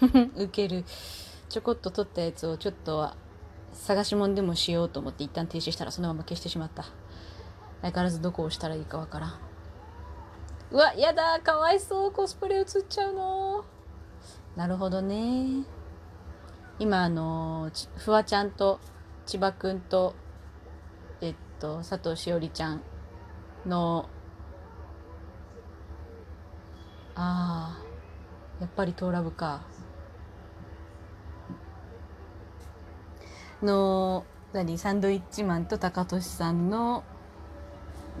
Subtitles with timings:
[0.36, 0.84] ウケる。
[1.48, 3.10] ちょこっと撮ったやつをちょっと
[3.72, 6.84] 探し物でもしようと思って一旦停止したらそのまま消してしまった。
[7.82, 9.34] 相変わらずどこを押したらいいかわからん。
[10.70, 12.12] うわやだかわいそう。
[12.12, 13.64] コスプレ映っちゃうの。
[14.56, 15.64] なるほどね。
[16.78, 18.80] 今あのフワちゃんと
[19.26, 20.14] 千葉くんと
[21.20, 22.82] えっと佐藤しおりちゃん
[23.64, 24.08] の
[27.14, 27.84] ああ
[28.60, 29.62] やっぱりトーラブか。
[33.64, 34.78] の何？
[34.78, 37.02] サンドイッチマンと高俊さんの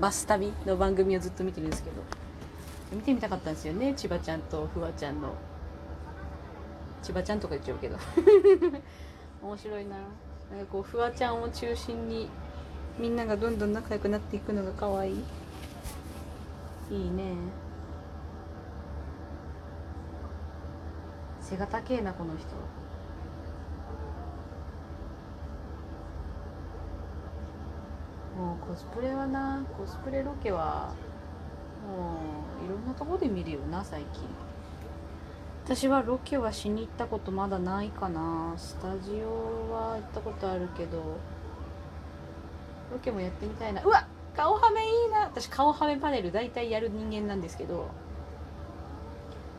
[0.00, 1.96] バス旅の番組をずっと見てるんですけど。
[2.92, 3.94] 見てみたかったんですよね。
[3.94, 5.34] 千葉ちゃんとフワちゃんの。
[7.02, 7.96] 千葉ちゃんとか言っちゃうけど。
[9.42, 9.96] 面白いな。
[10.50, 12.28] なんかこうフワちゃんを中心に
[12.98, 15.24] みんながどんどん仲良くなっていくのが可愛い。
[16.90, 17.34] いいね。
[21.40, 22.46] 背が高えなこの人。
[28.36, 30.92] もうコスプレはなコスプレロケは
[31.86, 32.18] も
[32.62, 34.22] ういろんなとこで見るよな最近。
[35.64, 38.54] 私はロケはしに行ったことまだないかな。
[38.56, 40.98] スタジオは行ったことあるけど
[42.92, 43.82] ロケもやってみたいな。
[43.82, 45.20] うわ顔はめいいな。
[45.20, 47.88] 私顔はめパネル大体やる人間なんですけど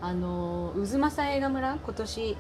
[0.02, 2.38] あの渦政映画村今年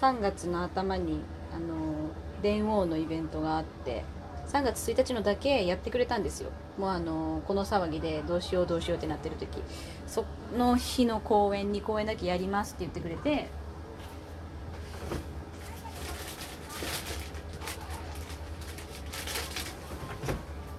[0.00, 1.20] 3月の頭に
[1.52, 2.10] あの
[2.42, 4.04] 電王のイベントがあって
[4.50, 6.50] 3月1日のだけやってくれたんですよ。
[6.76, 9.62] もうあのこの騒ぎでどうしようどうしようってなってる時。
[10.08, 10.24] そ
[10.58, 13.48] の日の公演2公演だけやりますって言ってくれて。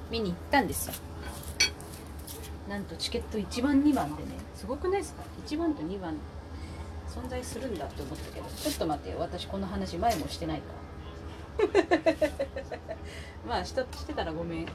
[0.10, 0.94] 見に行ったんですよ。
[2.68, 6.16] なんとチケット1番2番でねすごくないですか？1番と2番
[7.08, 9.20] 存在するんだって思ったけどちょっと待ってよ。
[9.20, 10.81] 私この話前もしてないから。
[13.48, 14.66] まあししてたらごめん。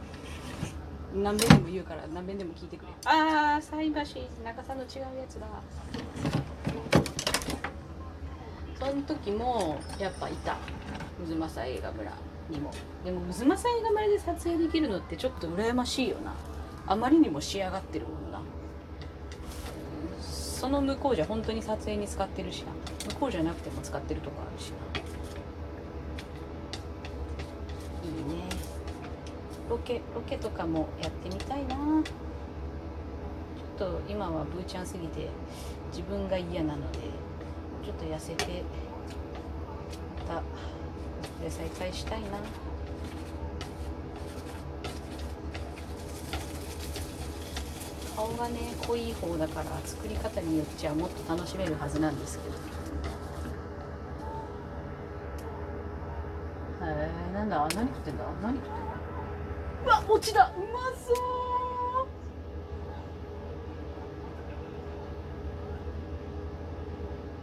[1.14, 2.88] 何遍でも言うから何遍でも聞いてくれ。
[3.04, 5.46] ああ菜箸長さの違うやつだ。
[8.78, 10.56] その時もやっぱいた。
[11.26, 12.12] 渦政映画村
[12.50, 12.70] にも。
[13.04, 16.34] でも渦政映画村で撮影できるのってちょっと羨ましいよな。
[16.86, 18.40] あまりにも仕上がってるもんな。
[20.20, 22.72] その向こうじゃ本当に撮影に使ってるしな。
[23.12, 25.05] 向こうじゃなくても使ってるとこあるしな。
[28.06, 28.44] いいね
[29.68, 31.76] ロケロケとかもやってみたいな。
[33.78, 35.28] ちょっと今はブーちゃんすぎて
[35.90, 36.98] 自分が嫌なので
[37.84, 38.62] ちょっと痩せて
[40.28, 40.42] また
[41.44, 42.26] で再開したいな。
[48.16, 52.54] 顔がね濃い方だから作り方によっちゃもっと楽しめるはずなんですけど。
[56.80, 57.76] えー、なんだ？
[57.76, 58.24] 何食ってんだ？
[58.42, 58.78] 何食ってんだ？
[59.84, 60.52] うわ餅だ。
[60.56, 61.16] うまそう。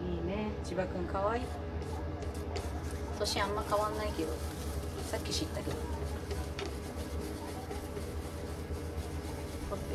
[0.05, 0.51] いいね。
[0.63, 1.43] 千葉くんかわいい。
[3.17, 4.33] 年あんま変わんないけど。
[5.09, 5.77] さっき知ったけど。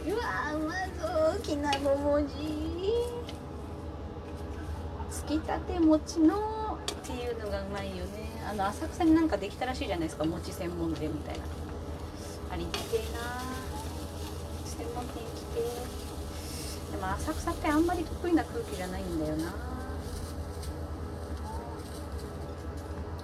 [0.06, 0.72] うわうま
[1.32, 1.40] そう。
[1.42, 2.34] きなご文字
[5.10, 6.57] つきたて餅の
[7.08, 8.28] っていうのがうまいよね。
[8.46, 10.26] あの浅草になんかできたらしいじゃないですか。
[10.26, 11.44] 餅専門店みたいな。
[12.52, 13.20] あれ行きてえな。
[14.66, 15.60] 専門店行きて。
[16.92, 19.54] でも浅草ってあんまり得意な空気じゃないんだよな。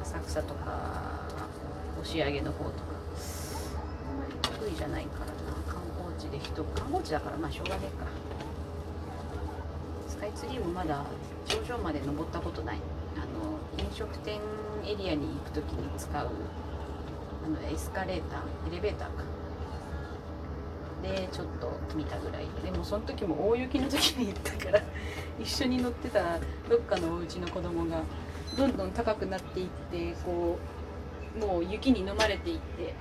[0.01, 1.21] 浅草とか
[2.01, 2.77] 押上の方とか。
[4.09, 5.35] あんまり得意じゃないからな。
[5.69, 8.07] 観光地で人観光地だからまあしょうがねえか。
[10.09, 11.05] スカイツリーもまだ
[11.45, 12.79] 頂上まで登ったことない。
[13.79, 14.41] 飲食店
[14.87, 16.31] エリアに行く時に使う
[17.47, 19.25] あのエスカレーターエレベーターか
[21.03, 24.83] でちょっと見たぐらいでもその時も大雪の時に行ったから
[25.39, 28.03] 一緒に乗ってたどっかのお家の子供が
[28.57, 30.59] どんどん高くなっていってこ
[31.37, 32.95] うもう雪に飲まれていって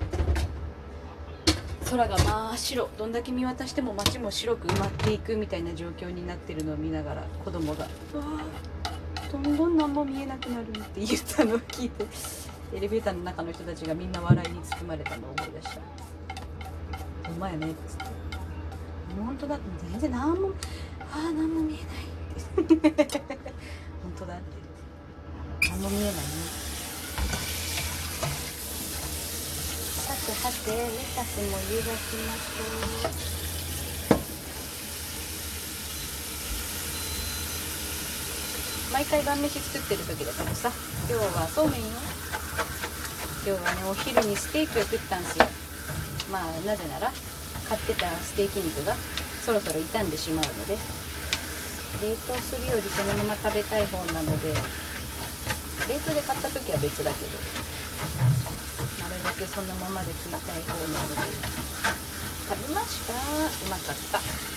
[1.90, 8.24] 空が真っ白どんだけ見渡しても街も白く埋まっていくみたいな状況になってるのを見ながら子供が「うわ
[9.34, 12.06] どんどん何も見えなくなる」って言ったのを聞いて。
[12.76, 15.82] エレベーターの中の人たちがみんな笑いに包まれたのを思い出した
[17.30, 18.06] 「うまいね」っつって
[19.16, 19.60] 「本当だ
[19.92, 20.50] 全然何も
[21.00, 22.66] ああ何も見えない」
[23.06, 23.22] って。
[24.02, 25.70] 本当だって。
[25.70, 26.20] 何も見えないね。
[30.02, 33.43] さてさてレタスも湯がきましょう
[38.94, 40.70] 毎回晩飯作ってる時だからさ
[41.10, 41.88] 今日はそうめんよ。
[43.42, 45.50] 今日はねお昼にステーキを食ったんすよ。
[46.32, 47.12] まあなぜなら
[47.68, 48.94] 買ってたステーキ肉が
[49.42, 50.78] そろそろ傷んでしまうので。
[52.02, 54.58] 冷凍するよりそのまま食べたい方なので冷
[55.94, 57.38] 凍で買った時は別だけど
[58.98, 61.22] なるだけそのままで食いたい方なので。
[62.44, 63.14] 食べました。
[63.14, 63.18] う
[63.70, 64.53] まかった。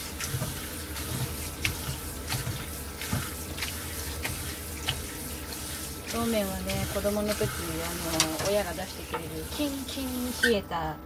[6.16, 10.96] そうめんはね子供の時あの親が出してくれるキンキンに冷えた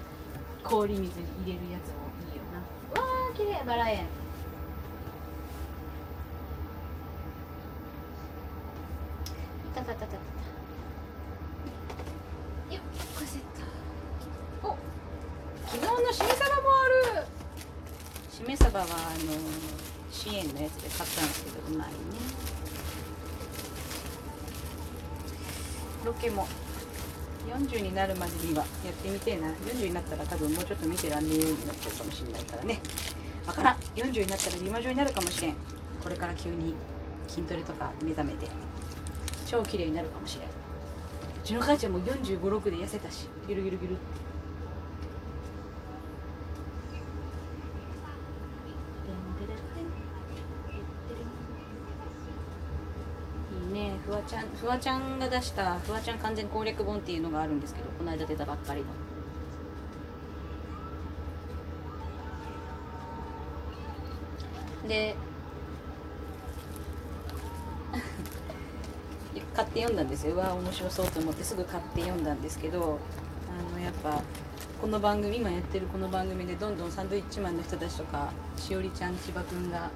[0.62, 1.10] 氷水に
[1.42, 2.60] 入れるやつもいいよな
[3.00, 4.06] わあ綺麗バラ園い
[9.74, 10.14] たたたたたた
[12.72, 12.82] よっ
[13.18, 13.66] こせた
[14.62, 14.76] お
[15.66, 17.26] 昨日のしめ鯖もある
[18.30, 18.94] しめ鯖はあの
[20.12, 22.59] 支援のやつで買ったんですけどうまいね
[26.04, 26.46] ロケも。
[27.48, 29.48] 40になるまでにはやってみてえな。
[29.48, 32.80] 40になったら多分もうちょっと見てらんねえようになっちゃうかもしれないからね。
[33.46, 33.76] わからん。
[33.96, 35.54] 40になったらリマ女になるかもしれん。
[36.02, 36.74] これから急に
[37.26, 38.48] 筋トレとか目覚めて。
[39.46, 40.48] 超綺麗になるかもしれん。
[40.48, 40.50] う
[41.42, 43.26] ちの母ちゃんも4 5 6で痩せたし。
[43.48, 43.96] ギュルギュルギュ
[54.22, 58.86] ちゃんフワちゃんが出したフワちゃん完全攻略本っていうのがあるんですけどこの間出たばっかりの。
[64.88, 65.14] で
[69.54, 70.34] 買って読んだんですよ。
[70.34, 72.98] うわ面白そうと思ってすぐ買って読んだんですけど
[73.48, 74.22] あのやっぱ
[74.80, 79.90] この番組今やってるこの番組でどんどんサンドイッチマンの人たちとかしおりちゃん千葉くんが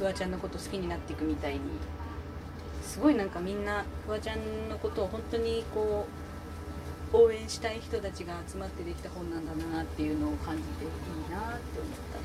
[0.00, 1.60] フワちゃんのこと好きになっていくみたいに
[2.82, 6.06] すごいなんかみんなフワちゃんのことを本当にこ
[7.12, 10.90] う応援したい人たちが集まってできた本なんだなっていうのを感じていい
[11.30, 12.18] なって思った。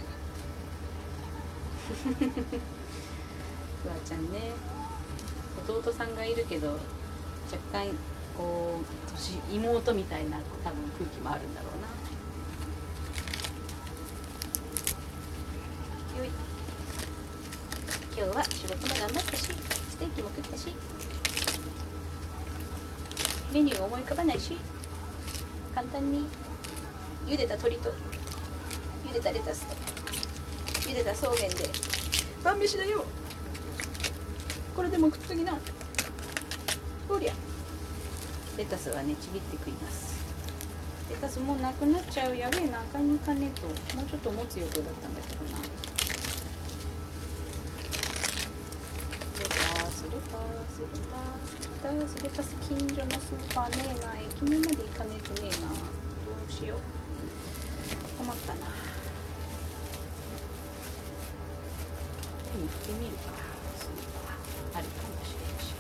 [3.84, 4.54] フワちゃんね
[5.68, 7.90] 弟さんがいるけど若干
[8.38, 11.75] こう妹みたいな多分空気もあるんだろう
[18.18, 20.74] 今日は仕事も頑張ったしステーキも食ったし
[23.52, 24.58] メニュー思い浮かばないし
[25.74, 26.26] 簡単に
[27.28, 27.94] 茹でた鶏と
[29.06, 29.76] 茹でたレタスと
[30.90, 31.70] 茹でたそうめんで
[32.42, 33.04] 晩飯だよ。
[34.76, 35.58] これでも食っときな。
[37.10, 37.34] おりゃ。
[38.56, 40.24] レタスはねちぎって食います。
[41.10, 43.68] レタスもうなくなっちゃうやべえな買いに行かねえと。
[43.98, 45.58] もうちょっと持つ予定だったんだけどな
[50.06, 55.76] レタスレタスレタスレタス近所のスーパーねえな駅前まで行かねえとねえなど
[56.48, 56.80] うしよう。
[58.18, 58.60] 困ったな。
[62.52, 63.22] 行ってみるか。
[63.80, 63.96] スー
[64.28, 64.80] パー。
[64.80, 65.72] あるかもしれんし。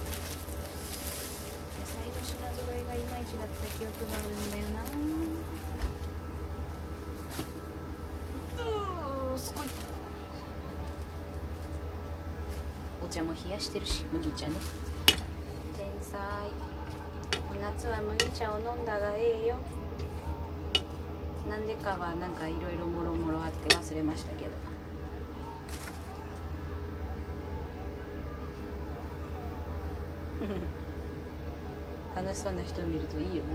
[1.79, 4.79] 野菜の品揃えがいまいちだった記憶があるんだよな
[8.63, 9.67] うーすごい
[13.03, 14.55] お茶も冷やしてるし麦茶ね。
[15.77, 16.19] 天才。
[17.61, 19.55] 夏は麦茶を飲んだがええよ。
[21.49, 24.51] なんでかはなんかいろいろもろもろあって忘れましたけど。
[32.13, 33.51] 楽しそうな人を見るといいよな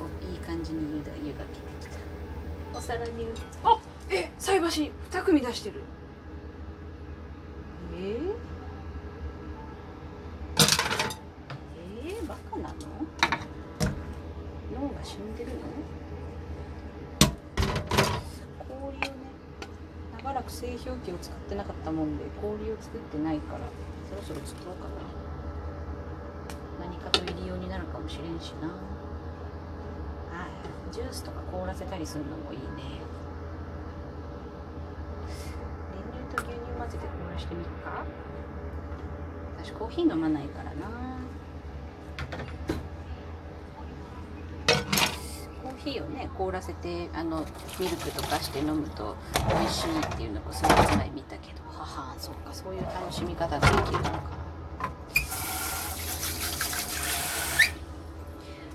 [0.00, 1.94] おいい感じに湯が湯が来てき
[2.72, 2.78] た。
[2.78, 3.26] お皿に
[3.64, 5.82] あえ菜箸二組出してる。
[7.96, 8.34] えー、
[12.06, 12.74] えー、バカなの？
[14.72, 15.56] 脳が死んでるの？
[18.58, 19.10] 氷をね
[20.22, 23.60] 長らく製氷機を使ってなかったもんで氷を作ってないから
[24.08, 24.90] そろそろ作ろうかな。
[26.88, 28.68] 何かと入り用になるかもしれんしな。
[28.68, 28.70] あ
[30.92, 32.64] ジュースとか凍らせたりするのもいいね。
[35.94, 38.04] 練乳と牛乳混ぜて凍らしてみるか？
[39.62, 40.88] 私コーヒー飲まないからな。
[45.62, 47.46] コーヒーをね凍らせてあの
[47.78, 49.16] ミルクとかして飲むと
[49.48, 54.39] 美味しいっていうのを数日前見たけどははそうかそういう楽しみ方ができるのか。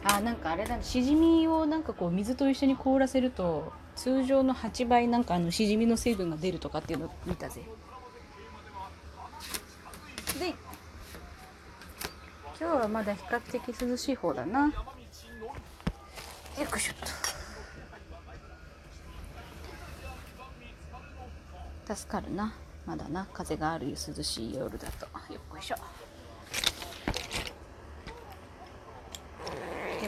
[0.07, 7.61] あなんかあれだしじみをなんかこう水と一緒に凍らせると通常の8倍なんかあのしじみの成分が出るとかっていうの見たぜ。
[10.39, 10.53] で
[12.59, 14.67] 今日はまだ比較的涼しい方だな。
[14.67, 14.71] よ
[16.63, 16.95] いしょっ
[21.87, 21.95] と。
[21.95, 22.53] 助かるな。
[22.85, 23.27] まだな。
[23.33, 25.05] 風がある涼しい夜だと。
[25.33, 25.75] よっこいしょ。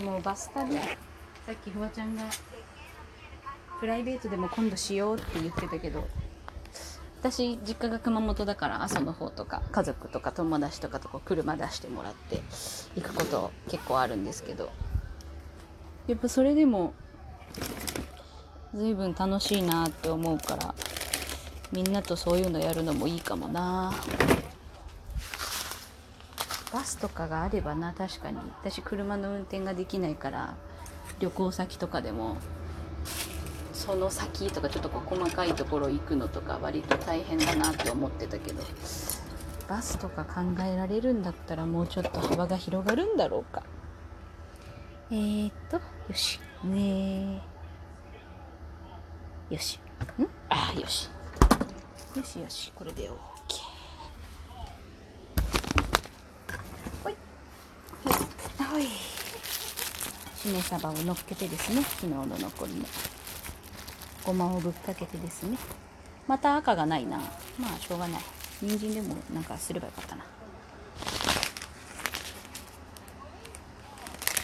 [0.07, 0.73] でもバス旅。
[0.73, 0.79] さ
[1.51, 2.23] っきフワちゃんが
[3.81, 6.07] プライベートでも今度しようって言ってたけど
[7.19, 12.41] 私実家が熊本だから阿蘇の方とか家族とか友達とかとこ車出してもらって
[12.95, 14.69] 行くこと結構あるんですけど。
[16.07, 16.93] やっぱそれでも
[18.73, 20.73] 随分楽しいなって思うから
[21.73, 23.93] みんなとそういうのやるのもいいかもな。
[26.73, 28.37] バスとかがあればな確かに。
[28.61, 30.55] 私車の運転ができないから
[31.19, 32.37] 旅行先とかでも
[33.73, 38.61] その先とかちょっとこう細かいところ行くのとか割と大変だなって思ってたけど。
[39.67, 43.63] バスとか考えられるんだったらもうちょっと幅が広がるんだろうか。
[45.11, 45.81] えー、っとよ
[46.13, 46.39] し。
[46.63, 47.41] ね
[49.49, 49.79] よし。
[50.19, 50.27] ん？
[50.49, 51.09] あよし。
[52.15, 53.13] よしよしこれで OK
[57.03, 57.15] ほい
[58.57, 58.87] ほい
[60.47, 62.85] しめ鯖を乗っけてですね昨日の残りの。
[64.23, 65.57] ごまをぶっかけてですね。
[66.25, 67.17] また赤がないな。
[67.59, 68.21] まあしょうがない。
[68.61, 70.23] 人参でもなんかすればよかったな。
[70.23, 70.29] よ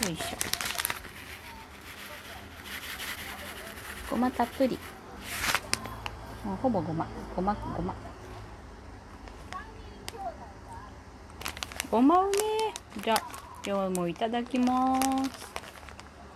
[0.10, 0.38] いしょ。
[4.12, 4.78] ごまたっぷり。
[6.44, 7.08] もうほぼごま。
[7.34, 7.96] ごまごま。
[11.90, 12.34] ごまうめ
[13.02, 13.22] じゃあ
[13.66, 15.00] 今日もいただきま
[15.32, 15.43] す。